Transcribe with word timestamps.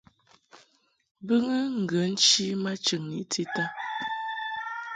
Bɨŋɨ 1.25 1.57
ŋgə 1.81 1.99
nchi 2.11 2.45
ma 2.63 2.71
chɨŋni 2.85 3.19
tita. 3.31 3.65